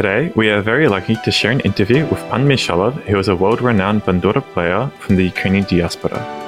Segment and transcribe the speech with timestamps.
[0.00, 3.36] Today, we are very lucky to share an interview with Pan Mishalow, who is a
[3.36, 6.39] world renowned bandura player from the Ukrainian diaspora.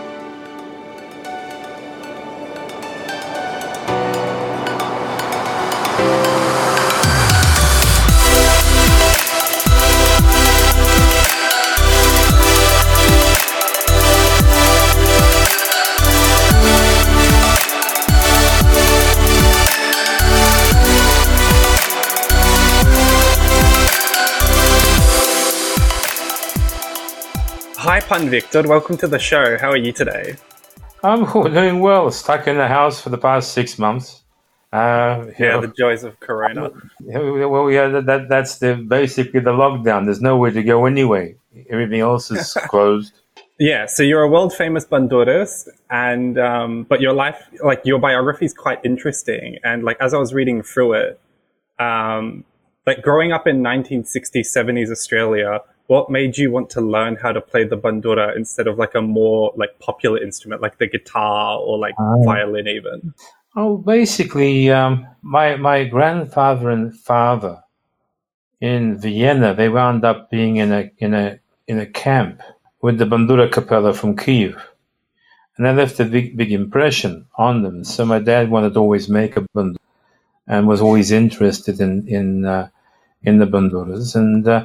[28.22, 28.62] Pan Victor.
[28.62, 29.58] Welcome to the show.
[29.58, 30.36] How are you today?
[31.02, 32.08] I'm doing well.
[32.12, 34.22] Stuck in the house for the past six months.
[34.72, 36.70] Uh, Yeah, the joys of Corona.
[37.00, 40.04] well, yeah, that, that that's the basically the lockdown.
[40.04, 41.34] There's nowhere to go anyway.
[41.68, 43.12] Everything else is closed.
[43.58, 48.44] Yeah, so you're a world famous bandurist, and um, but your life, like your biography,
[48.44, 49.58] is quite interesting.
[49.64, 51.20] And like as I was reading through it,
[51.80, 52.44] um,
[52.86, 55.60] like growing up in 1960s, 70s Australia,
[55.92, 59.02] what made you want to learn how to play the bandura instead of like a
[59.20, 62.22] more like popular instrument like the guitar or like Oh.
[62.24, 62.98] violin even?
[63.54, 64.92] Oh, basically, um,
[65.36, 67.54] my my grandfather and father
[68.70, 71.26] in Vienna, they wound up being in a in a
[71.70, 72.40] in a camp
[72.84, 74.54] with the Bandura Capella from Kiev,
[75.56, 77.84] and that left a big big impression on them.
[77.84, 79.76] So my dad wanted to always make a bandura
[80.52, 82.68] and was always interested in in uh,
[83.28, 84.14] in the banduras.
[84.20, 84.64] And uh,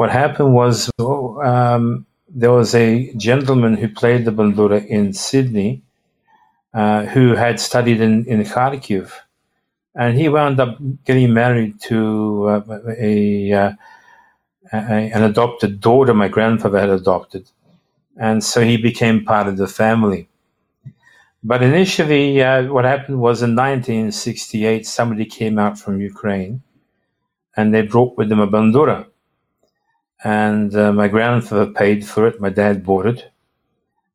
[0.00, 5.82] what happened was um, there was a gentleman who played the bandura in Sydney
[6.72, 9.12] uh, who had studied in, in Kharkiv.
[9.94, 13.72] And he wound up getting married to uh, a, uh,
[14.72, 17.44] a an adopted daughter my grandfather had adopted,
[18.16, 20.30] and so he became part of the family.
[21.44, 26.62] But initially, uh, what happened was in 1968, somebody came out from Ukraine,
[27.54, 29.09] and they brought with them a bandura,
[30.24, 32.40] and uh, my grandfather paid for it.
[32.40, 33.30] My dad bought it,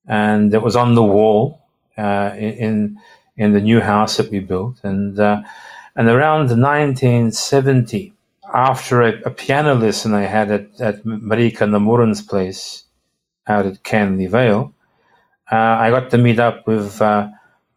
[0.08, 1.62] and it was on the wall
[1.98, 3.00] uh, in
[3.38, 5.42] in the new house that we built, and uh,
[5.96, 8.14] and around 1970,
[8.54, 12.84] after a, a piano lesson I had at, at Marika Namuran's place
[13.48, 14.74] out at Canley Vale,
[15.52, 17.30] uh, I got to meet up with uh,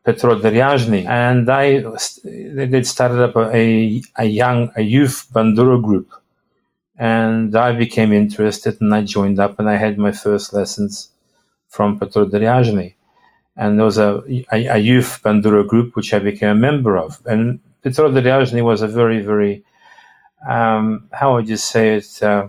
[0.04, 1.84] Petro Deryazhny, and I
[2.24, 6.10] they started up a, a young a youth bandura group,
[6.98, 11.10] and I became interested, and I joined up, and I had my first lessons
[11.68, 12.94] from Petro Deryazhny
[13.58, 14.22] and there was a,
[14.52, 17.20] a, a youth bandura group which I became a member of.
[17.26, 19.64] And Petro Deryazhny was a very, very,
[20.48, 22.48] um, how would you say it, uh,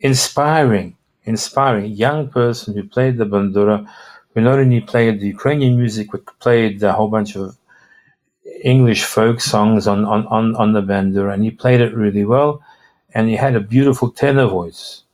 [0.00, 3.88] inspiring, inspiring young person who played the bandura,
[4.34, 7.56] who not only played the Ukrainian music, but played a whole bunch of
[8.64, 12.60] English folk songs on, on, on, on the bandura, and he played it really well,
[13.16, 15.04] and he had a beautiful tenor voice.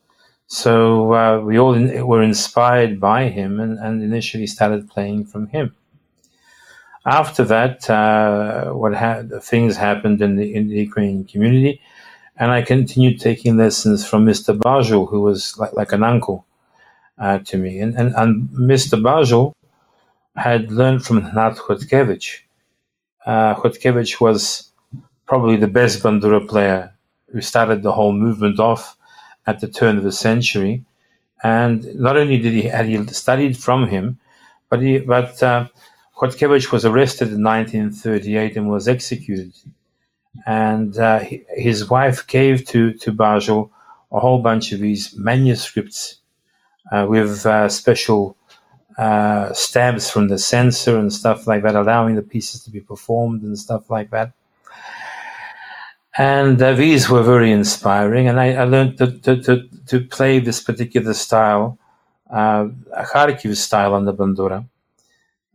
[0.49, 5.47] So uh, we all in, were inspired by him and, and initially started playing from
[5.47, 5.77] him.
[7.07, 11.81] After that, uh, what ha- things happened in the, in the Ukrainian community,
[12.37, 14.59] and I continued taking lessons from Mr.
[14.59, 16.45] Bajul, who was like, like an uncle
[17.19, 17.79] uh, to me.
[17.79, 19.01] And, and, and Mr.
[19.01, 19.53] Bajul
[20.35, 22.41] had learned from Hnat Khotkevich.
[23.25, 23.55] Uh,
[24.21, 24.73] was
[25.27, 26.92] probably the best bandura player
[27.33, 28.97] who started the whole movement off
[29.47, 30.85] at the turn of the century.
[31.43, 34.19] And not only did he had he studied from him,
[34.69, 35.67] but he but uh,
[36.17, 39.53] Khotkevich was arrested in 1938 and was executed.
[40.47, 43.71] And uh, he, his wife gave to to Bajul
[44.13, 46.19] a whole bunch of these manuscripts
[46.93, 48.37] uh, with uh, special
[48.99, 53.43] uh, stamps from the censor and stuff like that, allowing the pieces to be performed
[53.43, 54.33] and stuff like that
[56.19, 58.29] and uh, these were very inspiring.
[58.29, 61.79] And I, I learned to, to, to, play this particular style,
[62.31, 64.67] uh, Kharkiv style on the bandura,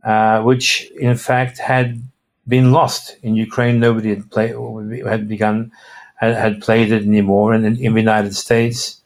[0.03, 2.01] uh, which in fact had
[2.47, 3.79] been lost in Ukraine.
[3.79, 4.55] Nobody had played,
[5.05, 5.71] had begun,
[6.15, 7.53] had, had played it anymore.
[7.53, 9.01] And in, in the United States,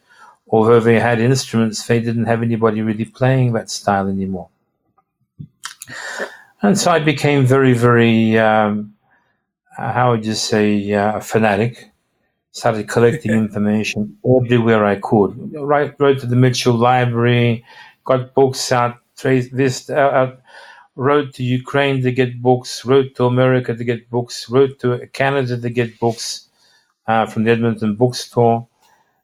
[0.48, 4.48] although they had instruments, they didn't have anybody really playing that style anymore.
[6.62, 8.38] And so I became very, very.
[8.38, 8.94] Um,
[9.82, 11.92] how would you say, uh, a fanatic.
[12.52, 15.54] Started collecting information everywhere I could.
[15.54, 17.66] Right, wrote to the Mitchell Library,
[18.04, 20.36] got books out, traced this, uh, uh,
[20.96, 25.60] wrote to Ukraine to get books, wrote to America to get books, wrote to Canada
[25.60, 26.50] to get books
[27.08, 28.68] uh, from the Edmonton bookstore.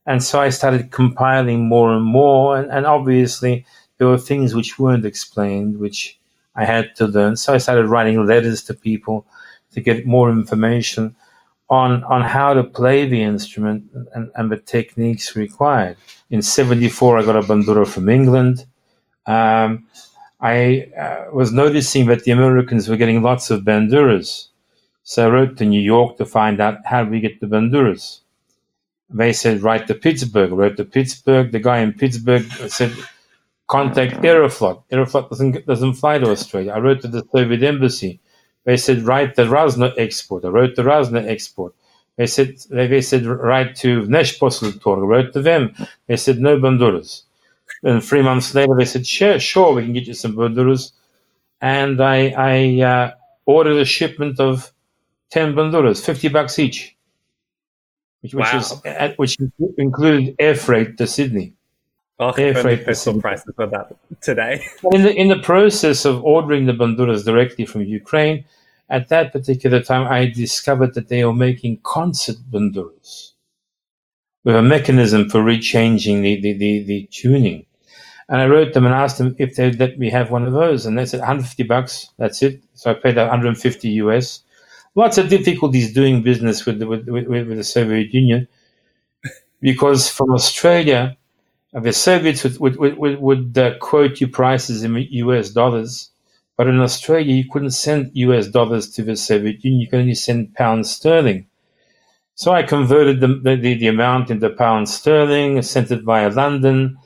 [0.06, 2.58] And so I started compiling more and more.
[2.58, 3.66] And, and obviously,
[3.98, 6.18] there were things which weren't explained, which
[6.56, 7.36] I had to learn.
[7.36, 9.26] So I started writing letters to people
[9.78, 11.16] to get more information
[11.70, 13.84] on on how to play the instrument
[14.16, 15.98] and, and the techniques required.
[16.32, 18.66] In '74, I got a bandura from England.
[19.28, 19.86] Um,
[20.42, 24.48] I uh, was noticing that the Americans were getting lots of banduras,
[25.04, 28.22] so I wrote to New York to find out how do we get the banduras.
[29.12, 30.52] They said write to Pittsburgh.
[30.52, 31.52] I wrote to Pittsburgh.
[31.52, 32.46] The guy in Pittsburgh
[32.78, 32.94] said
[33.68, 34.84] contact Aeroflot.
[34.92, 36.72] Aeroflot doesn't doesn't fly to Australia.
[36.72, 38.20] I wrote to the Soviet embassy.
[38.68, 40.44] They said write the Razno export.
[40.46, 41.74] I wrote the Razno export.
[42.18, 44.98] They said they said write to Neshposlutor.
[44.98, 45.74] I wrote to them.
[46.08, 47.12] They said no banduras.
[47.84, 50.92] And three months later, they said sure, sure, we can get you some banduras.
[51.62, 52.18] And I
[52.54, 53.12] I uh,
[53.46, 54.72] ordered a shipment of
[55.32, 56.80] ten banduras, fifty bucks each,
[58.22, 58.60] which, which Wow.
[58.60, 59.38] is uh, which
[59.78, 61.54] included air freight to Sydney.
[62.20, 63.22] Oh, Air freight postal facility.
[63.22, 63.88] prices for that
[64.22, 64.54] today.
[64.92, 68.44] In the, in the process of ordering the banduras directly from Ukraine,
[68.90, 73.34] at that particular time, I discovered that they were making concert banduras
[74.44, 77.66] with a mechanism for rechanging the, the, the, the tuning.
[78.30, 80.86] And I wrote them and asked them if they'd let me have one of those.
[80.86, 82.62] And they said 150 bucks, that's it.
[82.74, 84.44] So I paid 150 US.
[84.96, 88.48] Lots of difficulties doing business with the, with, with, with the Soviet Union
[89.62, 91.18] because from Australia,
[91.74, 96.10] the Soviets would, would, would, would, would uh, quote you prices in US dollars,
[96.58, 99.82] but in Australia you couldn't send US dollars to the Soviet Union.
[99.82, 101.46] You could only send pounds sterling.
[102.36, 106.98] So I converted the, the, the, amount into pounds sterling, sent it via London,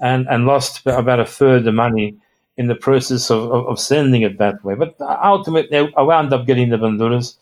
[0.00, 2.16] and, and lost about a third of the money
[2.56, 4.74] in the process of, of, of sending it that way.
[4.74, 7.36] But ultimately, I wound up getting the banduras,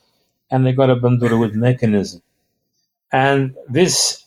[0.51, 2.23] and they got a bandura with mechanism.
[3.13, 4.25] And this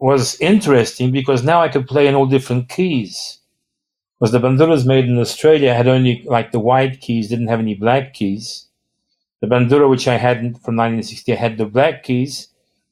[0.00, 3.38] was interesting because now I could play in all different keys.
[4.18, 7.74] Because the banduras made in Australia had only like the white keys, didn't have any
[7.74, 8.66] black keys.
[9.40, 12.48] The bandura which I had from 1960 I had the black keys,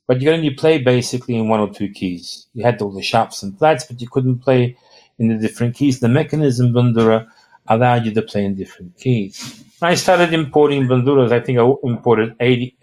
[0.07, 2.47] but you could only play basically in one or two keys.
[2.55, 4.77] You had all the sharps and flats, but you couldn't play
[5.19, 5.99] in the different keys.
[5.99, 7.27] The mechanism bandura
[7.67, 9.65] allowed you to play in different keys.
[9.83, 11.33] I started importing banduras.
[11.33, 12.77] I think I imported 80,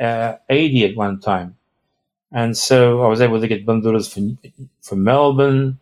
[0.00, 1.56] uh, 80 at one time.
[2.30, 4.38] And so I was able to get banduras from,
[4.80, 5.78] from Melbourne,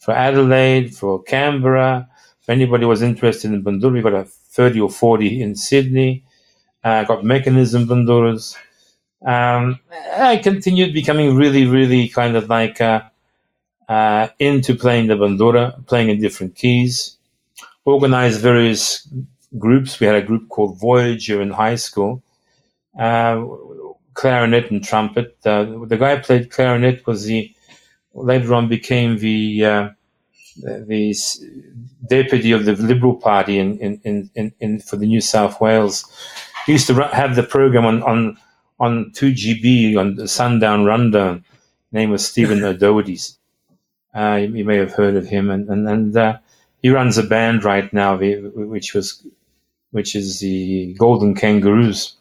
[0.00, 2.08] for Adelaide, for Canberra.
[2.42, 6.24] If anybody was interested in bandura, we got a 30 or 40 in Sydney.
[6.82, 8.56] I uh, got mechanism banduras.
[9.24, 9.78] Um,
[10.16, 13.02] I continued becoming really, really kind of like uh,
[13.88, 17.18] uh, into playing the bandura, playing in different keys.
[17.84, 19.06] Organized various
[19.58, 20.00] groups.
[20.00, 22.22] We had a group called Voyager in high school.
[22.98, 23.44] Uh,
[24.14, 25.36] clarinet and trumpet.
[25.44, 27.54] Uh, the guy who played clarinet was the
[28.14, 29.88] later on became the uh,
[30.62, 31.14] the
[32.08, 36.04] deputy of the Liberal Party in, in, in, in, for the New South Wales.
[36.66, 38.38] He used to have the program on on
[38.78, 41.44] on two GB on the Sundown Rundown.
[41.92, 43.38] Name was Stephen O'Doherty's.
[44.14, 46.38] Uh, you, you may have heard of him, and and, and uh,
[46.82, 49.26] he runs a band right now, which was
[49.92, 52.16] which is the Golden Kangaroos.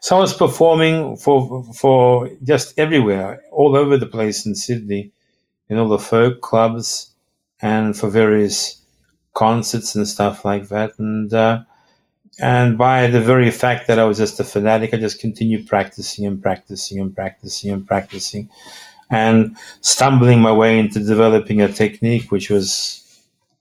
[0.00, 5.12] So I was performing for for just everywhere, all over the place in Sydney,
[5.68, 7.14] in all the folk clubs,
[7.62, 8.82] and for various
[9.32, 10.98] concerts and stuff like that.
[10.98, 11.62] And uh,
[12.40, 16.26] and by the very fact that I was just a fanatic, I just continued practicing
[16.26, 18.50] and practicing and practicing and practicing,
[19.10, 23.00] and stumbling my way into developing a technique, which was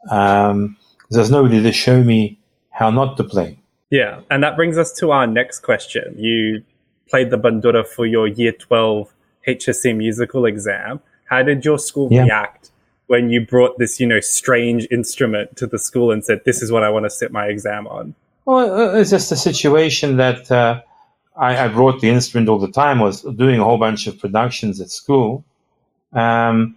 [0.09, 0.77] um,
[1.09, 2.39] there's nobody to show me
[2.69, 3.59] how not to play.
[3.89, 6.15] Yeah, and that brings us to our next question.
[6.17, 6.63] You
[7.07, 9.12] played the bandura for your year 12
[9.47, 10.99] HSC musical exam.
[11.25, 12.23] How did your school Yeah.
[12.23, 12.71] react
[13.07, 16.71] when you brought this, you know, strange instrument to the school and said, this is
[16.71, 18.15] what I want to sit my exam on?
[18.45, 20.81] Well, it's just a situation that uh,
[21.35, 23.01] I, I brought the instrument all the time.
[23.01, 25.43] I was doing a whole bunch of productions at school,
[26.11, 26.75] um,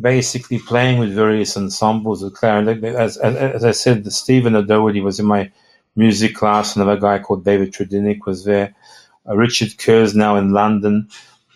[0.00, 2.82] basically playing with various ensembles of clarinet.
[2.84, 5.50] As, as, as I said, Stephen O'Doherty was in my
[5.96, 6.76] music class.
[6.76, 8.74] Another guy called David Tredinnick was there.
[9.28, 11.08] Uh, Richard Kerr's now in London,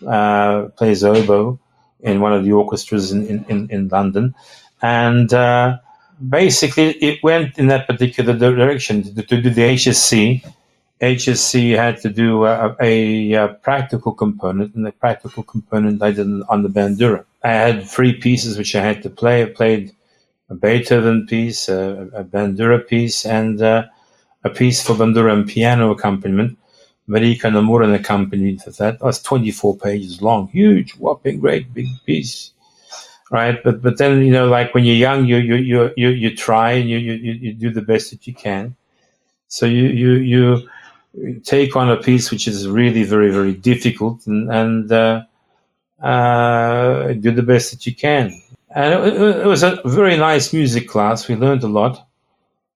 [0.07, 1.59] uh, plays oboe
[1.99, 4.33] in one of the orchestras in, in, in, in London.
[4.81, 5.77] And uh,
[6.27, 9.03] basically, it went in that particular direction.
[9.03, 10.43] To, to do the HSC,
[11.01, 16.27] HSC had to do a, a, a practical component, and the practical component I did
[16.49, 17.25] on the bandura.
[17.43, 19.43] I had three pieces which I had to play.
[19.43, 19.93] I played
[20.49, 23.85] a Beethoven piece, a, a bandura piece, and uh,
[24.43, 26.57] a piece for bandura and piano accompaniment.
[27.09, 28.99] Marika Namuran accompanied for that.
[28.99, 32.51] That was 24 pages long, huge, whopping, great big piece,
[33.31, 33.61] right?
[33.63, 36.73] But but then you know, like when you're young, you you you you, you try
[36.73, 38.75] and you, you you do the best that you can.
[39.47, 44.51] So you you you take on a piece which is really very very difficult and,
[44.51, 45.23] and uh,
[46.01, 48.39] uh, do the best that you can.
[48.69, 51.27] And it, it, was a very nice music class.
[51.27, 52.05] We learned a lot.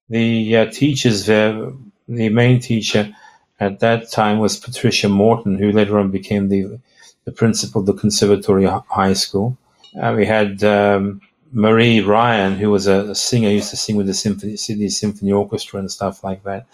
[0.10, 1.72] The uh, teachers there,
[2.08, 3.16] the main teacher
[3.64, 6.80] at that time was Patricia Morton, who later on became the
[7.26, 9.58] the principal of the Conservatory High School.
[10.02, 11.22] Uh, we had um,
[11.54, 15.32] Marie Ryan, who was a, a, singer, used to sing with the Symphony, Sydney Symphony
[15.32, 16.66] Orchestra and stuff like that.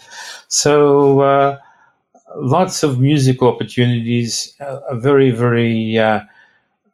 [0.47, 1.59] So uh,
[2.35, 6.21] lots of musical opportunities, uh, a very, very uh,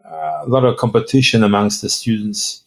[0.03, 2.63] a lot of competition amongst the students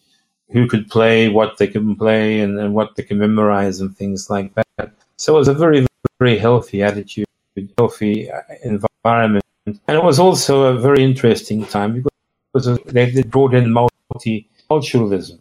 [0.51, 4.29] who could play, what they can play, and, and what they can memorize, and things
[4.29, 4.91] like that.
[5.17, 5.85] So it was a very,
[6.19, 7.25] very healthy attitude,
[7.77, 12.03] healthy uh, environment, and it was also a very interesting time
[12.53, 15.39] because they brought in multiculturalism,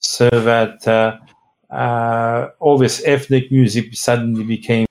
[0.00, 1.18] so that uh,
[1.74, 4.86] uh, all this ethnic music suddenly became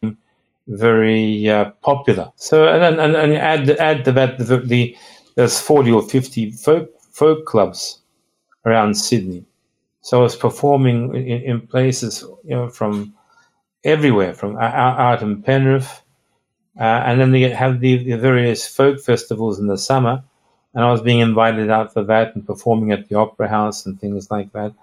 [0.67, 2.31] very uh, popular.
[2.35, 4.95] So and and, and add add to that the, the
[5.35, 8.01] there's 40 or 50 folk, folk clubs
[8.65, 9.45] around Sydney.
[10.01, 13.13] So I was performing in, in places, you know, from
[13.83, 16.01] everywhere, from out in Penrith,
[16.79, 20.23] uh, and then they have the, the, various folk festivals in the summer,
[20.73, 23.99] and I was being invited out for that and performing at the Opera House and
[23.99, 24.73] things like that.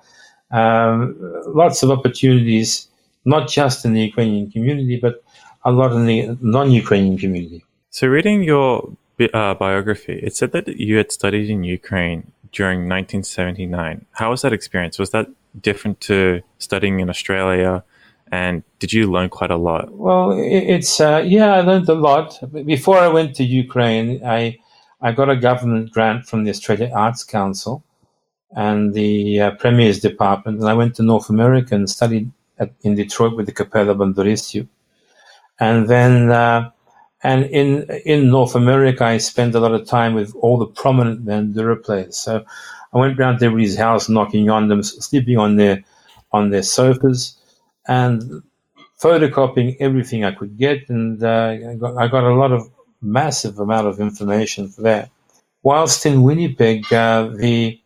[0.53, 1.17] Um,
[1.47, 2.89] lots of opportunities,
[3.25, 5.23] not just in the Ukrainian community, but
[5.65, 7.65] a lot in the non-Ukrainian community.
[7.91, 8.93] So, reading your
[9.35, 14.07] uh, biography, it said that you had studied in Ukraine during 1979.
[14.13, 14.99] How was that experience?
[14.99, 15.29] Was that
[15.61, 17.85] different to studying in Australia?
[18.33, 19.93] And did you learn quite a lot?
[19.93, 22.39] Well, it's uh, yeah, I learned a lot.
[22.65, 24.59] Before I went to Ukraine, I
[25.01, 27.83] I got a government grant from the Australia Arts Council
[28.55, 32.95] and the uh, Premier's Department, and I went to North America and studied at, in
[32.95, 34.69] Detroit with the Capella Banduristio.
[35.59, 36.71] And then uh,
[37.23, 41.25] and in in North America, I spent a lot of time with all the prominent
[41.25, 42.17] bandura players.
[42.17, 42.45] So
[42.93, 45.85] I went round to everybody's house, knocking on them, sleeping on their
[46.33, 47.37] on their sofas,
[47.87, 48.43] and
[49.01, 50.89] photocopying everything I could get.
[50.89, 52.71] And uh, I, got, I got a lot of
[53.01, 55.11] massive amount of information for that.
[55.63, 57.81] Whilst in Winnipeg, uh, the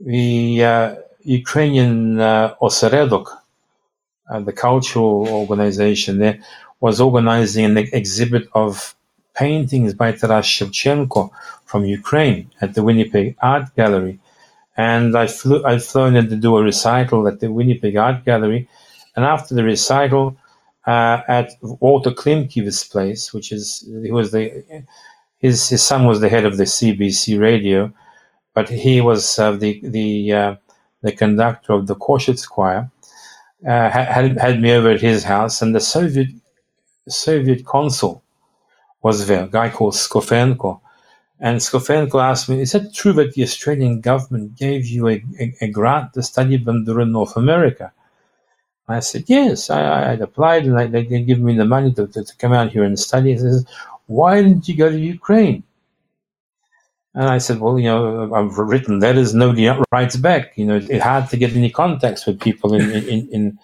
[0.00, 3.26] the uh, Ukrainian uh, Oseredok,
[4.30, 6.38] uh, the cultural organization there,
[6.80, 8.94] was organizing an exhibit of
[9.34, 11.30] paintings by Taras Shevchenko
[11.64, 14.18] from Ukraine at the Winnipeg Art Gallery.
[14.76, 18.68] And I flew, I'd flown in to do a recital at the Winnipeg Art Gallery.
[19.18, 20.36] And after the recital,
[20.86, 24.62] uh, at Walter Klimkiewicz' place, which is, he was the,
[25.38, 27.92] his, his son was the head of the CBC radio,
[28.54, 30.54] but he was uh, the, the, uh,
[31.02, 32.92] the conductor of the Koshetz choir,
[33.66, 36.28] uh, had, had me over at his house, and the Soviet
[37.08, 38.22] Soviet consul
[39.02, 40.80] was there, a guy called Skofenko.
[41.40, 45.54] And Skofenko asked me, is it true that the Australian government gave you a, a,
[45.62, 47.92] a grant to study Bandura in North America?
[48.88, 52.24] I said, yes, I, I applied and I, they, they me the money to, to,
[52.24, 53.32] to, come out here and study.
[53.32, 53.66] He says,
[54.06, 55.62] why didn't you go to Ukraine?
[57.14, 60.56] And I said, well, you know, I've written letters, nobody writes back.
[60.56, 63.58] You know, it's hard to get any contacts with people in, in, in,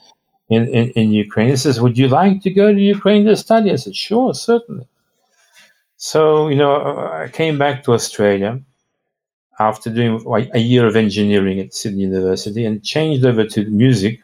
[0.49, 1.49] in, in, in Ukraine.
[1.49, 3.71] He says, Would you like to go to Ukraine to study?
[3.73, 4.87] I said, Sure, certainly.
[5.97, 8.61] So, you know, I came back to Australia
[9.59, 10.21] after doing
[10.53, 14.23] a year of engineering at Sydney University and changed over to music.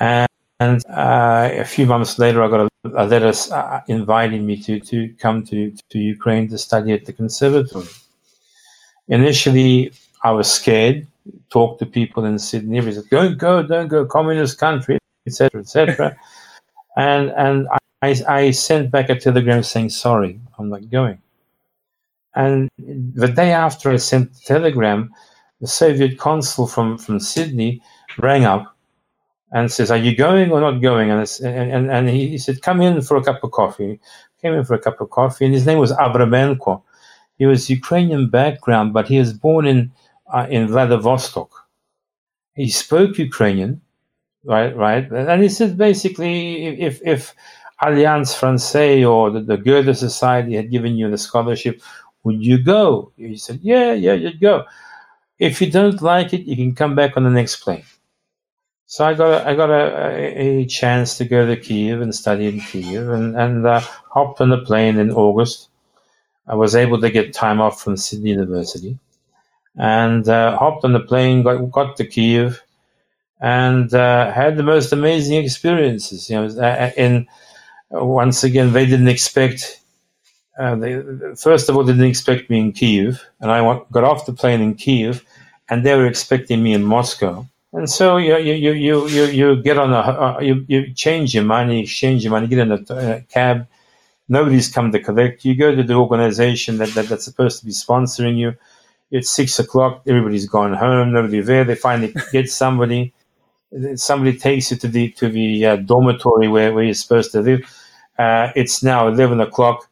[0.00, 0.28] And,
[0.60, 4.80] and uh, a few months later, I got a, a letter uh, inviting me to,
[4.80, 7.86] to come to, to Ukraine to study at the conservatory.
[9.08, 11.06] Initially, I was scared
[11.50, 12.80] talk to people in Sydney.
[12.80, 16.16] He said, "Don't go, don't go, communist country, etc., etc."
[16.96, 17.68] and and
[18.02, 21.18] I, I sent back a telegram saying, "Sorry, I'm not going."
[22.34, 25.10] And the day after I sent the telegram,
[25.60, 27.82] the Soviet consul from, from Sydney
[28.18, 28.76] rang up
[29.52, 33.00] and says, "Are you going or not going?" And and, and he, said, "Come in
[33.02, 34.00] for a cup of coffee."
[34.42, 36.82] Came in for a cup of coffee, and his name was Abramenko.
[37.38, 39.90] He was Ukrainian background, but he was born in
[40.32, 41.50] uh, in Vladivostok.
[42.54, 43.80] He spoke Ukrainian,
[44.44, 44.74] right?
[44.76, 47.34] Right, and he said basically, if if
[47.80, 51.80] Alliance Francaise or the, the Goethe Society had given you the scholarship,
[52.24, 53.12] would you go?
[53.16, 54.64] He said, yeah, yeah, you'd go.
[55.38, 57.84] If you don't like it, you can come back on the next plane.
[58.90, 62.46] So I got a, I got a, a, chance to go to Kiev and study
[62.46, 65.68] in Kiev, and and uh, hopped on the plane in August.
[66.46, 68.98] I was able to get time off from Sydney University,
[69.76, 72.62] and uh, hopped on the plane, got, got to Kiev,
[73.42, 76.30] and uh, had the most amazing experiences.
[76.30, 77.28] You know, uh, in
[77.94, 79.82] uh, once again, they didn't expect.
[80.58, 81.02] Uh, they,
[81.36, 84.62] first of all, they didn't expect me in Kiev, and I got off the plane
[84.62, 85.26] in Kiev,
[85.68, 87.46] and they were expecting me in Moscow.
[87.72, 91.44] And so you you you you you get on a uh, you you change your
[91.44, 93.66] money, exchange your money, get in a, a, cab.
[94.28, 95.54] Nobody's come to collect you.
[95.54, 98.54] Go to the organization that, that that's supposed to be sponsoring you.
[99.10, 100.02] It's six o'clock.
[100.06, 101.12] Everybody's gone home.
[101.12, 101.64] Nobody there.
[101.64, 103.12] They finally get somebody.
[103.96, 107.60] Somebody takes you to the to the uh, dormitory where, where you're supposed to live.
[108.18, 109.90] Uh, it's now eleven o'clock.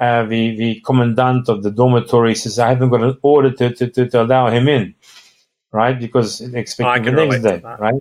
[0.00, 3.88] Uh, the the commandant of the dormitory says, "I haven't got an order to, to,
[3.88, 4.94] to, to allow him in."
[5.74, 5.98] Right?
[5.98, 7.94] Because expecting the next day, right?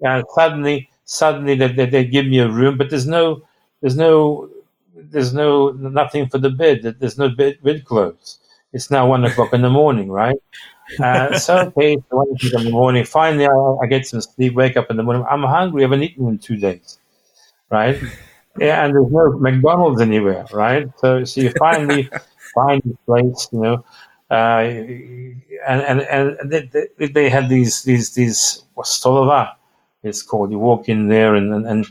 [0.00, 3.42] And suddenly, suddenly they, they, they, give me a room, but there's no,
[3.82, 4.48] there's no,
[4.94, 6.96] there's no nothing for the bed.
[6.98, 8.38] There's no bed, bed clothes.
[8.72, 10.38] It's now one o'clock in the morning, right?
[10.98, 13.04] Uh, so okay, so one o'clock in the morning.
[13.04, 14.54] Finally, I, I, get some sleep.
[14.54, 15.26] Wake up in the morning.
[15.30, 15.82] I'm hungry.
[15.82, 16.98] I haven't eaten in two days,
[17.70, 18.00] right?
[18.58, 20.88] Yeah, and there's no McDonald's anywhere, right?
[20.98, 22.08] So, so you finally
[22.54, 23.84] find a place, you know,
[24.30, 24.62] uh,
[25.66, 29.54] and and, and they, they had these these these stolova,
[30.02, 30.50] it's called.
[30.50, 31.86] You walk in there, and and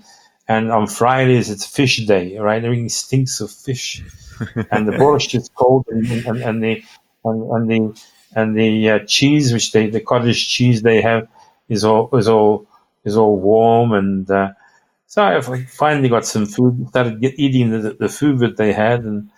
[0.47, 2.63] and on Fridays it's fish day, right?
[2.63, 4.03] Everything stinks of fish,
[4.71, 6.83] and the borscht is cold, and, and, and the
[7.25, 8.01] and, and the
[8.35, 11.27] and the uh, cheese, which they the cottage cheese they have,
[11.69, 12.67] is all is all
[13.03, 14.53] is all warm, and uh,
[15.07, 19.03] so I finally got some food, started get, eating the, the food that they had,
[19.05, 19.29] and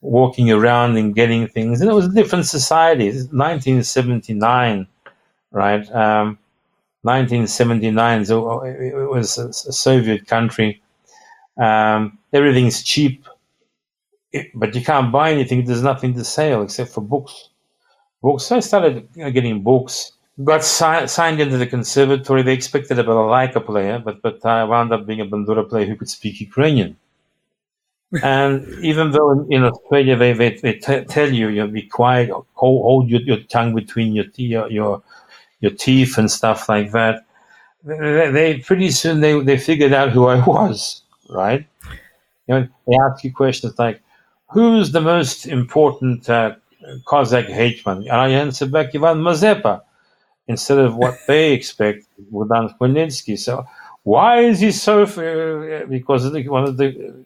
[0.00, 1.80] walking around and getting things.
[1.80, 3.06] And it was a different society.
[3.06, 4.86] 1979,
[5.52, 5.92] right?
[5.92, 6.38] Um,
[7.02, 10.82] 1979, so it was a Soviet country.
[11.56, 13.26] Um, everything's cheap,
[14.54, 15.64] but you can't buy anything.
[15.64, 17.48] There's nothing to sell except for books.
[18.22, 18.44] Books.
[18.44, 20.12] So I started getting books.
[20.44, 22.42] Got si- signed into the conservatory.
[22.42, 25.96] They expected a balalaika player, but but I wound up being a bandura player who
[25.96, 26.96] could speak Ukrainian
[28.22, 32.30] and even though in, in Australia they, they, they t- tell you you be quiet,
[32.30, 32.44] hold,
[32.82, 35.02] hold your, your tongue between your, your your
[35.60, 37.24] your teeth and stuff like that,
[37.84, 41.66] they, they pretty soon they, they figured out who I was, right?
[42.46, 44.02] You know, they ask you questions like,
[44.50, 46.56] "Who's the most important uh,
[47.06, 49.82] Cossack hetman?" And I answer back, "Ivan Mazepa,"
[50.48, 53.38] instead of what they expect, Bogdan Khmelnytsky.
[53.38, 53.66] So
[54.04, 55.02] why is he so?
[55.04, 57.24] Uh, because one of the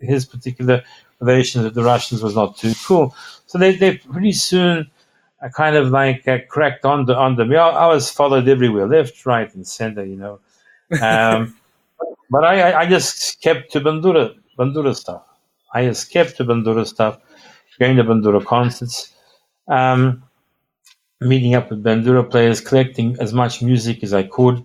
[0.00, 0.82] his particular
[1.20, 3.14] relations with the Russians was not too cool.
[3.46, 4.90] So they, they pretty soon
[5.42, 7.44] uh, kind of like uh, cracked on the on the.
[7.56, 10.40] I, I was followed everywhere, left, right, and center, you know.
[11.00, 11.56] Um,
[12.30, 15.22] but I, I, I just kept to Bandura Bandura stuff.
[15.72, 17.18] I just kept to Bandura stuff,
[17.78, 19.12] going to Bandura concerts,
[19.68, 20.22] um,
[21.20, 24.64] meeting up with Bandura players, collecting as much music as I could,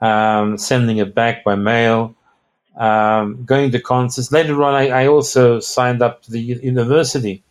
[0.00, 2.14] um, sending it back by mail
[2.76, 4.32] um, going to concerts.
[4.32, 7.42] Later on, I, I, also signed up to the university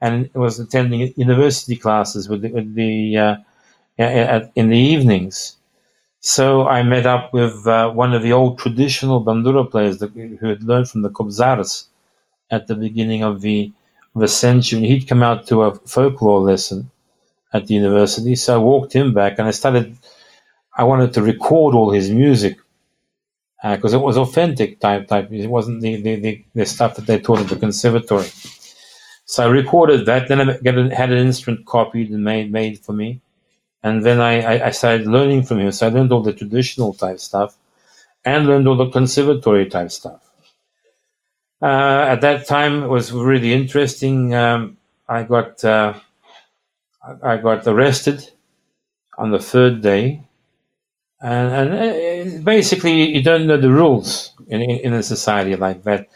[0.00, 3.36] and was attending university classes with the, with the uh,
[3.98, 5.56] at, in the evenings.
[6.20, 10.46] So I met up with uh, one of the old traditional bandura players that, who
[10.46, 11.86] had learned from the Kobzaras
[12.50, 13.72] at the beginning of the,
[14.14, 14.80] of the century.
[14.80, 16.90] He'd come out to a folklore lesson
[17.52, 19.96] at the university, so I walked him back and I started.
[20.76, 22.58] I wanted to record all his music
[23.62, 25.30] because uh, it was authentic type type.
[25.30, 28.28] It wasn't the, the, the, the, stuff that they taught at the conservatory.
[29.26, 30.28] So I recorded that.
[30.28, 33.20] Then I a, had an instrument copied and made made for me,
[33.82, 35.72] and then I, I, I, started learning from him.
[35.72, 37.56] So I learned all the traditional type stuff,
[38.24, 40.22] and learned all the conservatory type stuff.
[41.60, 44.34] Uh, at that time, it was really interesting.
[44.34, 45.94] Um, I got uh,
[47.22, 48.30] I got arrested
[49.18, 50.22] on the third day
[51.22, 55.82] and, and uh, basically you don't know the rules in, in, in, a society like
[55.84, 56.08] that.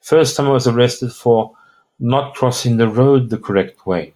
[0.00, 1.52] First time I was arrested for
[1.98, 4.14] not crossing the road the correct way,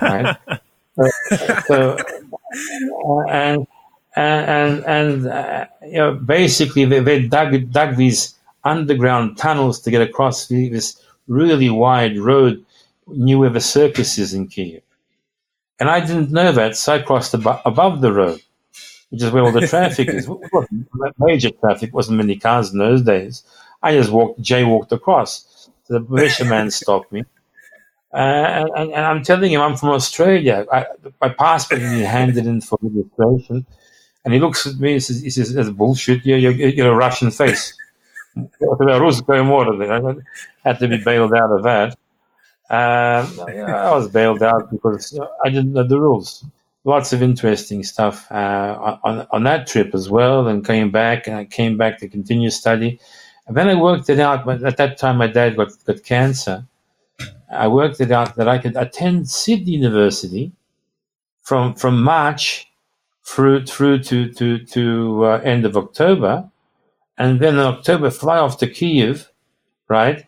[0.00, 0.36] right?
[1.66, 1.96] so,
[3.06, 3.66] uh, and
[4.16, 10.02] and and uh, you know basically they, they dug dug these underground tunnels to get
[10.02, 12.64] across this really wide road
[13.08, 14.82] near where the circus is in Kiev,
[15.80, 18.40] and I didn't know that, so I crossed ab- above the road
[19.14, 20.28] which is where all the traffic is.
[21.18, 23.44] major traffic wasn't many cars in those days.
[23.80, 25.70] I just walked, jaywalked across.
[25.84, 27.22] So the militiaman stopped me.
[28.12, 30.66] Uh, and, and, I'm telling him I'm from Australia.
[30.72, 30.86] I,
[31.20, 33.64] my passport he handed in for registration.
[34.24, 36.26] And he looks at me and says, he says that's bullshit.
[36.26, 37.72] You're, you're, you're a Russian face.
[38.36, 40.14] I
[40.64, 41.96] had to be bailed out of that.
[42.68, 46.44] Uh, I was bailed out because I didn't know the rules
[46.84, 50.46] lots of interesting stuff uh, on, on that trip as well.
[50.48, 53.00] And came back, and I came back to continue study.
[53.46, 54.44] And then I worked it out.
[54.44, 56.66] But at that time, my dad got, got cancer.
[57.50, 60.52] I worked it out that I could attend Sydney University
[61.42, 62.68] from from March
[63.24, 66.50] through through to to to uh, end of October,
[67.16, 69.30] and then in October fly off to Kiev,
[69.88, 70.26] right?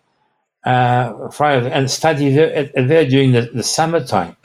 [0.64, 4.36] Uh, fly and study there, there during the, the summertime,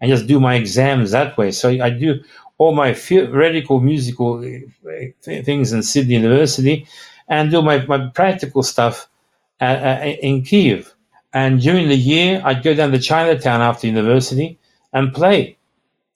[0.00, 1.50] and just do my exams that way.
[1.50, 2.22] So I do
[2.58, 6.86] all my theoretical musical uh, things in Sydney University,
[7.28, 9.08] and do my, my practical stuff
[9.60, 10.94] uh, uh, in Kiev.
[11.32, 14.58] And during the year, I'd go down to Chinatown after university
[14.92, 15.58] and play.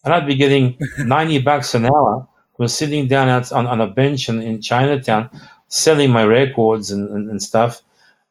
[0.04, 4.28] And I'd be getting 90 bucks an hour for sitting down on, on a bench
[4.28, 5.28] in, in Chinatown,
[5.68, 7.82] selling my records and, and, and stuff.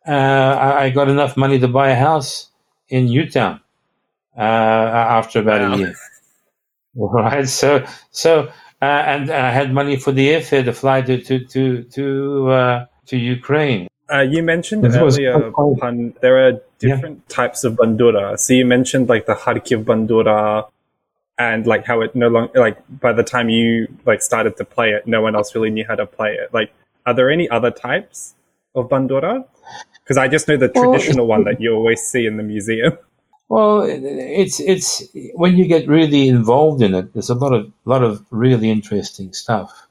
[0.07, 2.49] Uh, I, I, got enough money to buy a house
[2.87, 3.59] in Newtown
[4.39, 5.73] uh, after about wow.
[5.73, 5.95] a year.
[6.95, 7.47] Right.
[7.47, 8.47] So, so,
[8.81, 12.85] uh, and I had money for the airfare to fly to, to, to, to, uh,
[13.05, 13.87] to Ukraine.
[14.11, 17.35] Uh, you mentioned this earlier, Pan, there are different yeah.
[17.35, 18.39] types of bandura.
[18.39, 20.67] So you mentioned like the Kharkiv bandura,
[21.39, 24.89] and like how it no longer like by the time you like started to play
[24.89, 26.53] it, no one else really knew how to play it.
[26.53, 26.73] Like,
[27.05, 28.35] are there any other types
[28.75, 29.45] of bandura?
[30.03, 32.97] Because I just know the traditional one that you always see in the museum.
[33.49, 38.03] Well, it's it's when you get really involved in it, there's a lot of lot
[38.03, 39.87] of really interesting stuff.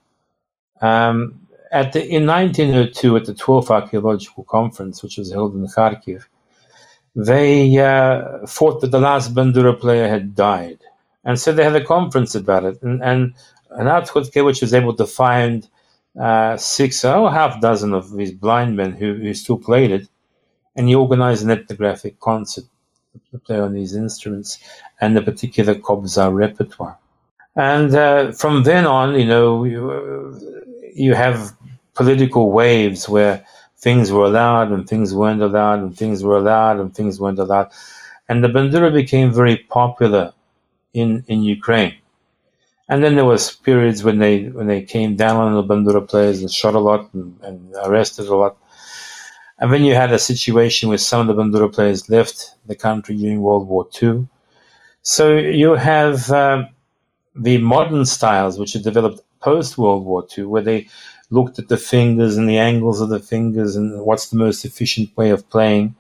[0.80, 6.24] Um, at the, in 1902, at the 12th Archaeological Conference, which was held in Kharkiv,
[7.16, 10.78] they uh, thought that the last Bandura player had died.
[11.24, 12.80] And so they had a conference about it.
[12.82, 13.34] And, and
[13.76, 15.68] Hnat Khotkevich was able to find
[16.18, 20.08] uh, six or oh, half dozen of these blind men who, who still played it.
[20.76, 22.64] And he organized an ethnographic concert
[23.30, 24.58] to play on these instruments
[25.00, 26.98] and the particular Kobzar repertoire.
[27.56, 30.62] And uh, from then on, you know, you,
[30.94, 31.56] you have
[31.94, 33.44] political waves where
[33.78, 37.70] things were allowed and things weren't allowed and things were allowed and things weren't allowed.
[38.28, 40.32] And the bandura became very popular
[40.92, 41.96] in, in Ukraine.
[42.88, 46.40] And then there was periods when they when they came down on the bandura players
[46.40, 48.56] and shot a lot and, and arrested a lot.
[49.58, 53.16] And then you had a situation where some of the bandura players left the country
[53.16, 54.28] during World War II.
[55.02, 56.66] So you have uh,
[57.34, 60.88] the modern styles which are developed post World War II, where they
[61.30, 65.14] looked at the fingers and the angles of the fingers and what's the most efficient
[65.16, 65.94] way of playing.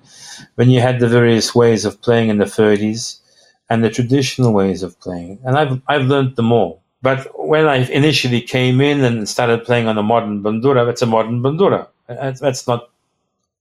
[0.54, 3.20] When you had the various ways of playing in the 30s
[3.68, 6.82] and the traditional ways of playing, and I've I've learned them all.
[7.02, 11.06] But when I initially came in and started playing on a modern bandura, that's a
[11.06, 11.88] modern bandura.
[12.08, 12.88] That's not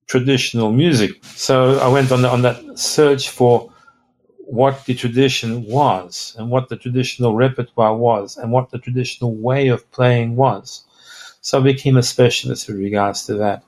[0.08, 1.12] traditional music.
[1.24, 3.72] So I went on the, on that search for
[4.38, 9.68] what the tradition was and what the traditional repertoire was and what the traditional way
[9.68, 10.86] of playing was.
[11.42, 13.64] So I became a specialist with regards to that.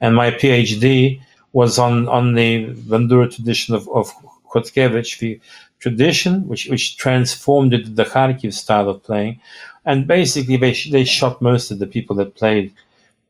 [0.00, 1.20] And my PhD
[1.52, 4.12] was on, on the Bandura tradition of, of
[4.52, 5.40] Khotkevich, the
[5.78, 9.40] tradition which, which transformed into the Kharkiv style of playing.
[9.84, 12.72] And basically, they, they shot most of the people that played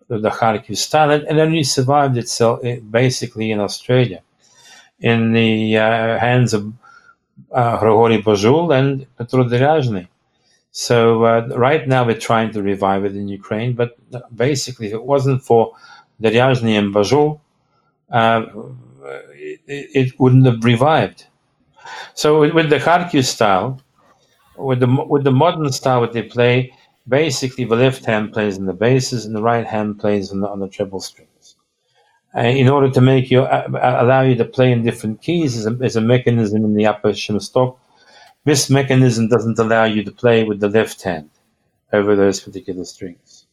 [0.08, 4.22] the, Kharkiv style and, only survived itself eh, basically in Australia
[5.00, 6.72] in the uh, hands of
[7.52, 10.08] uh, Grigory Bozhul and Petro Deryazhny.
[10.70, 13.96] So uh, right now we're trying to revive it in Ukraine, but
[14.34, 15.74] basically, if it wasn't for
[16.22, 17.40] Deryazhny and Bozhul,
[18.10, 18.46] uh,
[19.34, 21.26] it, it, wouldn't have revived.
[22.14, 23.80] So with, with the Kharkiv style,
[24.56, 26.72] with the with the modern style that they play,
[27.08, 30.48] basically the left hand plays on the basses and the right hand plays on the,
[30.48, 31.56] on the treble strings.
[32.36, 33.66] Uh, in order to make you uh,
[34.00, 37.10] allow you to play in different keys, there's a, there's a mechanism in the upper
[37.10, 37.78] shim stop
[38.48, 41.28] this mechanism doesn't allow you to play with the left hand
[41.92, 43.44] over those particular strings.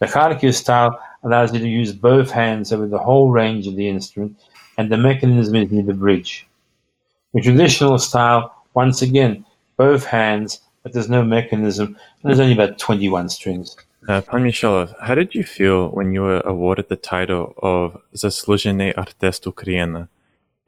[0.00, 3.88] The Kharkiv style allows you to use both hands over the whole range of the
[3.88, 4.36] instrument,
[4.76, 6.48] and the mechanism is near the bridge.
[7.34, 9.44] The traditional style, once again,
[9.76, 13.76] both hands, but there's no mechanism, there's only about 21 strings.
[14.08, 18.94] Uh, Pan Mishalow, how did you feel when you were awarded the title of Zaslužený
[18.96, 20.08] artist Ukraine,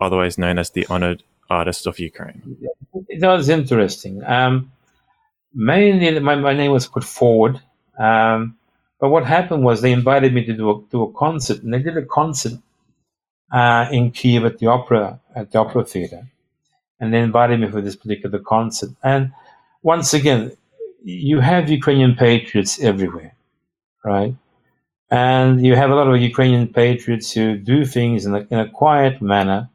[0.01, 2.57] otherwise known as the Honored Artist of Ukraine?
[3.19, 4.23] That was interesting.
[4.25, 4.71] Um,
[5.53, 7.61] mainly, my, my name was put forward.
[7.99, 8.57] Um,
[9.01, 11.81] but what happened was they invited me to do a, do a concert, and they
[11.81, 12.55] did a concert
[13.53, 16.29] uh, in Kiev at the opera at the opera theater,
[17.01, 18.91] and they invited me for this particular concert.
[19.03, 19.33] And
[19.85, 20.57] once again,
[21.05, 23.37] you have Ukrainian patriots everywhere,
[24.05, 24.35] right?
[25.11, 28.71] And you have a lot of Ukrainian patriots who do things in a, in a
[28.71, 29.69] quiet manner,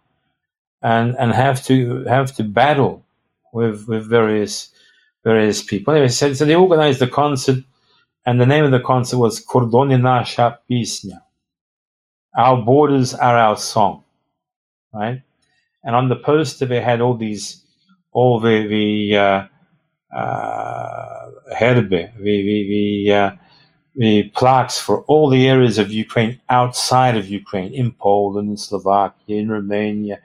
[0.82, 3.06] and and have to have to battle
[3.54, 4.72] with with various
[5.24, 5.93] various people.
[5.93, 7.60] Anyway, so, so they organized the concert,
[8.26, 11.22] and the name of the concert was Kordoni Nasha Pisnya,
[12.36, 14.04] our borders are our song,
[14.93, 15.22] right?
[15.84, 17.63] And on the poster, they had all these,
[18.12, 19.48] all the, the, uh,
[20.13, 23.32] herbe, the, the, the, uh,
[24.34, 29.50] plaques for all the areas of Ukraine outside of Ukraine, in Poland, in Slovakia, in
[29.50, 30.19] Romania,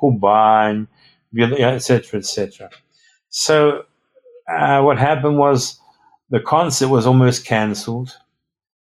[0.00, 0.88] Kuban,
[1.36, 2.70] etc., etc.
[3.28, 3.84] So
[4.48, 5.80] uh, what happened was
[6.30, 8.16] the concert was almost cancelled.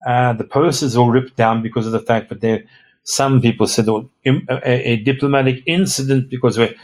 [0.05, 2.63] Uh, the posters were ripped down because of the fact that they,
[3.03, 6.75] some people said oh, a, a, diplomatic incident because we're,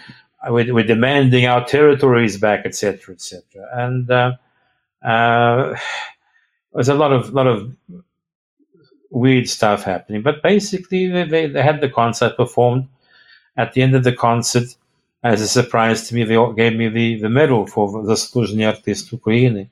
[0.50, 3.44] we're, demanding our territories back, etc., etc.
[3.74, 4.34] And uh,
[5.04, 5.78] uh,
[6.74, 7.76] there's a lot of lot of
[9.10, 10.22] weird stuff happening.
[10.22, 12.88] But basically, they, they, had the concert performed.
[13.58, 14.76] At the end of the concert,
[15.24, 19.12] as a surprise to me, they gave me the, the medal for the Zasluzhny Artist
[19.12, 19.70] Ukraine.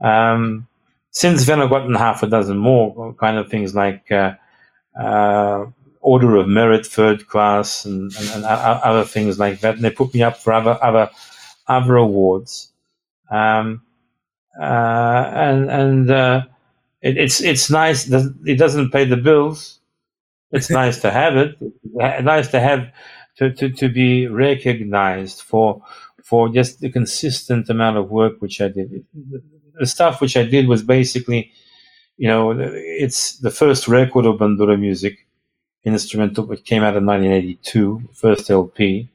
[0.00, 0.66] Um,
[1.10, 4.32] since then, I've gotten half a dozen more kind of things like uh,
[4.98, 5.66] uh,
[6.02, 9.76] Order of Merit, third class, and, and, and, other things like that.
[9.76, 11.10] And they put me up for other other
[11.66, 12.72] other awards.
[13.30, 13.82] Um,
[14.60, 16.42] uh, and and uh,
[17.00, 18.10] it, it's it's nice.
[18.10, 19.80] It doesn't pay the bills.
[20.50, 21.56] It's nice to have it.
[21.84, 22.92] Nice to have
[23.38, 25.82] to, to, to be recognized for
[26.22, 29.04] for just the consistent amount of work which I did.
[29.74, 31.52] The stuff which I did was basically,
[32.16, 35.26] you know, it's the first record of Bandura music,
[35.84, 39.10] instrumental, which came out in 1982, first LP.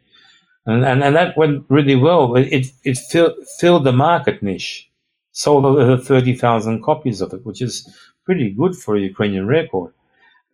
[0.65, 2.35] And, and, and that went really well.
[2.35, 4.89] It, it filled, filled the market niche,
[5.33, 7.87] sold over 30,000 copies of it, which is
[8.25, 9.93] pretty good for a Ukrainian record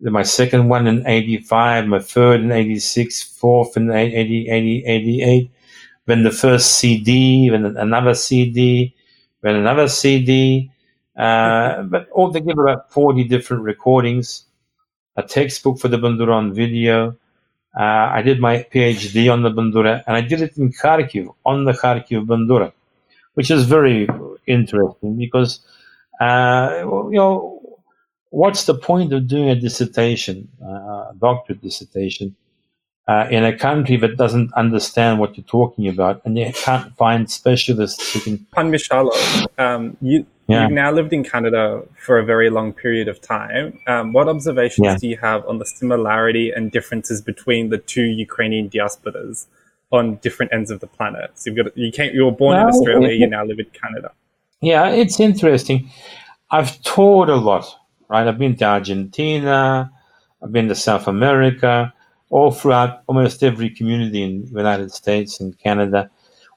[0.02, 5.52] Then my second one in 85, my third in 86, fourth in 80, 80, 88,
[6.08, 8.96] then the first CD, then another CD,
[9.42, 10.72] then another CD,
[11.18, 14.46] uh, but altogether about 40 different recordings,
[15.16, 17.16] a textbook for the Bandura on video.
[17.78, 21.66] Uh, I did my PhD on the Bandura, and I did it in Kharkiv, on
[21.66, 22.72] the Kharkiv Bandura,
[23.34, 24.08] which is very
[24.46, 25.62] interesting because,
[26.20, 27.80] uh, you know,
[28.30, 32.36] what's the point of doing a dissertation, uh, a doctorate dissertation,
[33.08, 37.30] uh, in a country that doesn't understand what you're talking about and you can't find
[37.30, 38.38] specialists who can.
[38.54, 39.12] Pan Mishalow,
[39.60, 40.64] um, you, yeah.
[40.64, 43.80] you've now lived in Canada for a very long period of time.
[43.88, 44.98] Um, what observations yeah.
[44.98, 49.48] do you have on the similarity and differences between the two Ukrainian diasporas
[49.92, 51.32] on different ends of the planet?
[51.36, 53.60] So you've got you came, you were born well, in Australia, it, you now live
[53.60, 54.12] in Canada.
[54.62, 55.90] Yeah, it's interesting.
[56.50, 57.76] I've taught a lot
[58.14, 58.28] right?
[58.28, 59.92] I've been to Argentina,
[60.42, 61.94] I've been to South America,
[62.30, 66.10] all throughout almost every community in the United States and Canada.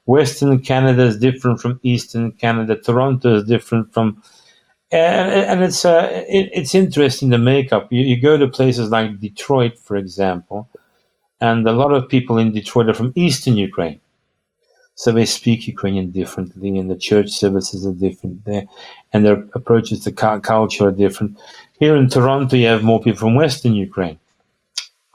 [0.05, 2.77] Western Canada is different from Eastern Canada.
[2.77, 4.23] Toronto is different from,
[4.91, 7.91] and, and it's uh, it, it's interesting the makeup.
[7.91, 10.69] You, you go to places like Detroit, for example,
[11.41, 13.99] and a lot of people in Detroit are from Eastern Ukraine.
[14.95, 18.65] So they speak Ukrainian differently, and the church services are different there,
[19.13, 21.37] and their approaches to culture are different.
[21.79, 24.19] Here in Toronto, you have more people from Western Ukraine,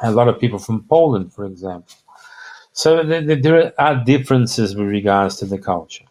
[0.03, 1.95] a lot of people from Poland, for example.
[2.73, 6.05] So there are differences with regards to the culture.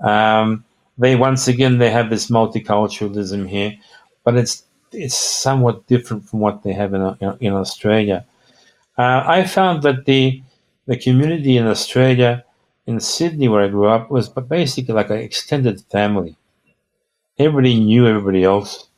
[0.00, 0.64] Um,
[0.98, 3.76] they once again they have this multiculturalism here,
[4.24, 8.24] but it's it's somewhat different from what they have in in Australia.
[8.98, 10.42] Uh, I found that the
[10.86, 12.44] the community in Australia
[12.86, 16.36] in Sydney, where I grew up, was basically like an extended family.
[17.38, 18.88] Everybody knew everybody else.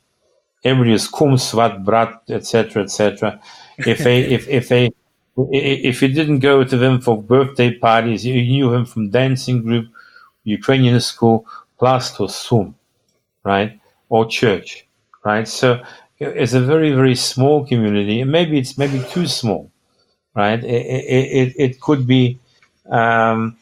[0.64, 3.40] Everybody was kum, svat, brat, etc., etc.
[3.78, 4.90] If they, if if they,
[5.36, 9.86] if you didn't go to them for birthday parties, you knew him from dancing group,
[10.44, 11.46] Ukrainian school,
[11.78, 12.76] plus to sum,
[13.44, 14.86] right, or church,
[15.24, 15.48] right.
[15.48, 15.82] So
[16.20, 19.70] it's a very very small community, and maybe it's maybe too small,
[20.34, 20.62] right.
[20.64, 22.38] It it, it, it could be.
[22.90, 23.56] Um,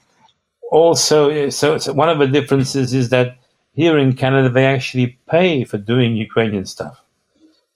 [0.70, 3.37] also, so, so one of the differences is that
[3.75, 7.02] here in Canada, they actually pay for doing Ukrainian stuff.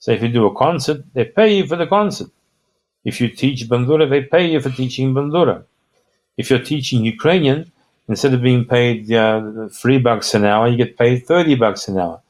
[0.07, 2.31] So if you do a concert, they pay you for the concert.
[3.05, 5.64] If you teach Bandura, they pay you for teaching Bandura.
[6.37, 7.73] If you're teaching Ukrainian,
[8.09, 11.99] instead of being paid uh, three bucks an hour, you get paid 30 bucks an
[11.99, 12.21] hour.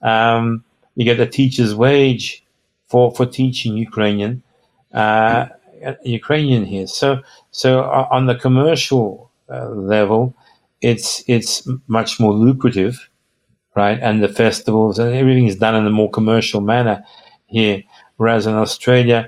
[0.00, 0.64] Um,
[0.96, 2.42] you get a teacher's wage
[2.86, 4.42] for, for teaching Ukrainian,
[4.94, 5.48] uh,
[6.06, 6.86] Ukrainian here.
[6.86, 10.34] So, so uh, on the commercial uh, level,
[10.80, 13.10] it's it's much more lucrative,
[13.82, 13.98] right?
[14.08, 17.04] And the festivals and everything is done in a more commercial manner
[17.46, 17.84] here.
[18.18, 19.20] Whereas in Australia,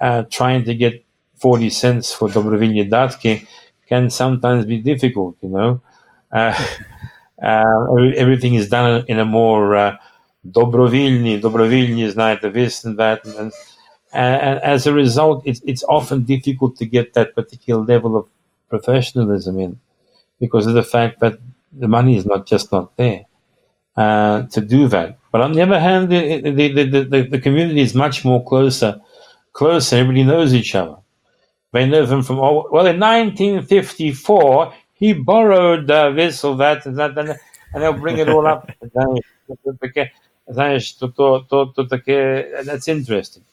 [0.00, 1.04] uh, trying to get
[1.36, 3.46] 40 cents for Dobrovinje Datke
[3.88, 5.82] can sometimes be difficult, you know.
[6.32, 6.54] Uh,
[7.42, 9.96] uh, everything is done in a more uh,
[10.56, 13.24] Dobrovilni, Dobrovilni is of this and that.
[13.26, 13.52] And,
[14.12, 18.26] and, and as a result, it's, it's often difficult to get that particular level of
[18.68, 19.80] professionalism in
[20.40, 21.38] because of the fact that
[21.72, 23.26] the money is not just not there.
[24.00, 25.18] Uh, to do that.
[25.30, 28.98] But on the other hand, the, the, the, the, community is much more closer,
[29.52, 29.96] closer.
[29.96, 30.96] Everybody knows each other.
[31.72, 32.66] They know them from all.
[32.72, 37.36] Well, in 1954, he borrowed uh, this or that and that, and,
[37.74, 38.70] and they'll bring it all up.
[42.64, 43.44] That's interesting.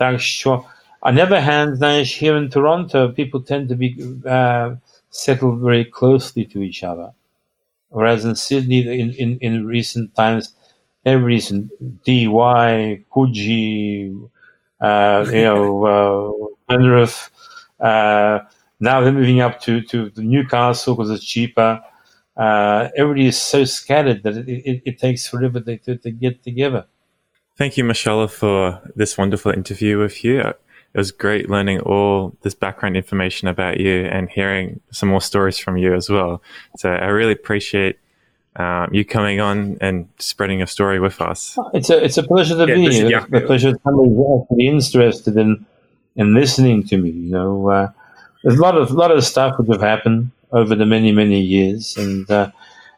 [0.00, 3.94] On the other hand, here in Toronto, people tend to be
[4.26, 4.76] uh,
[5.10, 7.12] settled very closely to each other.
[7.88, 10.54] Whereas in Sydney, in, in, in recent times,
[11.04, 11.70] everybody's in
[12.04, 14.28] Dee Why, Coogee,
[14.80, 17.30] uh, you know, uh, Penrith.
[17.80, 18.40] Uh,
[18.80, 21.80] now they're moving up to, to Newcastle because it's cheaper.
[22.36, 26.42] Uh, everybody is so scattered that it, it, it takes forever to, to, to, get
[26.42, 26.84] together.
[27.56, 30.52] Thank you, Mishalow, for this wonderful interview with you.
[30.96, 35.58] It was great learning all this background information about you and hearing some more stories
[35.58, 36.40] from you as well.
[36.78, 37.98] So I really appreciate
[38.56, 41.58] um, you coming on and spreading your story with us.
[41.74, 43.18] It's a it's a pleasure to yeah, be here.
[43.18, 45.66] It's a pleasure to somebody actually interested in
[46.16, 47.10] in listening to me.
[47.10, 47.90] You know, uh,
[48.42, 51.94] there's a lot of lot of stuff that have happened over the many many years,
[51.98, 52.50] and uh,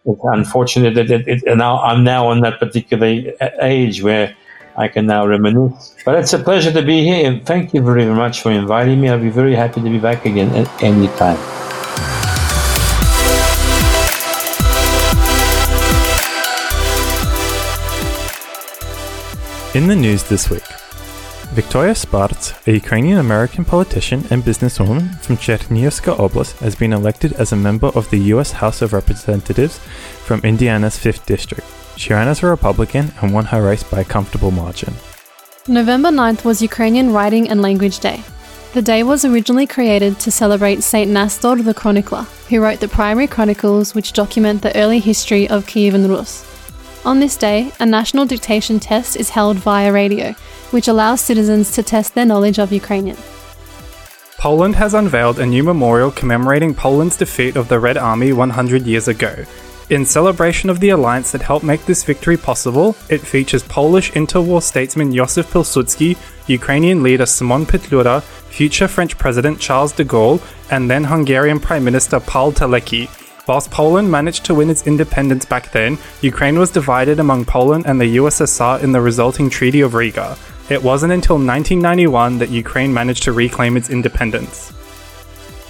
[0.05, 4.37] it's unfortunate that it, it, now I'm now in that particular age where
[4.79, 5.97] I can now reminisce.
[6.05, 9.09] But it's a pleasure to be here, and thank you very much for inviting me.
[9.09, 11.37] I'll be very happy to be back again at any time.
[19.75, 20.63] In the news this week,
[21.55, 27.51] Victoria Spartz, a Ukrainian American politician and businesswoman from Chernigivska Oblast, has been elected as
[27.51, 28.53] a member of the U.S.
[28.53, 29.79] House of Representatives
[30.27, 31.67] from Indiana's 5th District.
[31.99, 34.95] She ran as a Republican and won her race by a comfortable margin.
[35.67, 38.23] November 9th was Ukrainian Writing and Language Day.
[38.73, 43.27] The day was originally created to celebrate Saint Nestor the Chronicler, who wrote the primary
[43.27, 46.47] chronicles which document the early history of Kievan Rus.
[47.05, 50.35] On this day, a national dictation test is held via radio,
[50.71, 53.19] which allows citizens to test their knowledge of Ukrainian.
[54.39, 59.09] Poland has unveiled a new memorial commemorating Poland's defeat of the Red Army 100 years
[59.09, 59.45] ago.
[59.91, 64.63] In celebration of the alliance that helped make this victory possible, it features Polish interwar
[64.63, 71.05] statesman Josif Pilsudski, Ukrainian leader Symon Petliura, future French President Charles de Gaulle, and then
[71.05, 73.09] Hungarian Prime Minister Paul Teleki,
[73.49, 77.99] Whilst Poland managed to win its independence back then, Ukraine was divided among Poland and
[77.99, 80.37] the USSR in the resulting Treaty of Riga.
[80.69, 84.75] It wasn't until 1991 that Ukraine managed to reclaim its independence.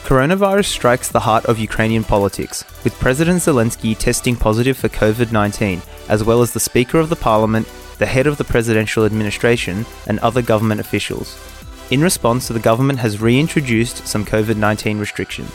[0.08, 5.82] Coronavirus strikes the heart of Ukrainian politics, with President Zelensky testing positive for COVID 19,
[6.08, 7.68] as well as the Speaker of the Parliament,
[7.98, 11.36] the head of the presidential administration, and other government officials.
[11.90, 15.52] In response, the government has reintroduced some COVID 19 restrictions.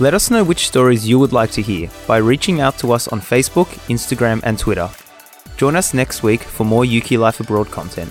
[0.00, 3.08] Let us know which stories you would like to hear by reaching out to us
[3.08, 4.88] on Facebook, Instagram, and Twitter.
[5.58, 8.10] Join us next week for more UK Life Abroad content.